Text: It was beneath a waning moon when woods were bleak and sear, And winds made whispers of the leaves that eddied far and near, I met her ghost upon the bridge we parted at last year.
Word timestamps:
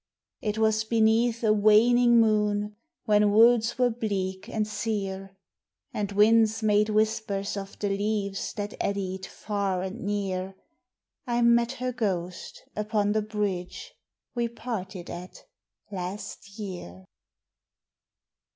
It 0.41 0.57
was 0.57 0.83
beneath 0.83 1.43
a 1.43 1.53
waning 1.53 2.19
moon 2.19 2.75
when 3.05 3.31
woods 3.31 3.77
were 3.77 3.91
bleak 3.91 4.49
and 4.49 4.67
sear, 4.67 5.37
And 5.93 6.11
winds 6.13 6.63
made 6.63 6.89
whispers 6.89 7.55
of 7.55 7.77
the 7.77 7.89
leaves 7.89 8.51
that 8.53 8.73
eddied 8.79 9.27
far 9.27 9.83
and 9.83 9.99
near, 10.01 10.55
I 11.27 11.43
met 11.43 11.73
her 11.73 11.91
ghost 11.91 12.63
upon 12.75 13.11
the 13.11 13.21
bridge 13.21 13.93
we 14.33 14.47
parted 14.47 15.11
at 15.11 15.43
last 15.91 16.57
year. 16.57 17.05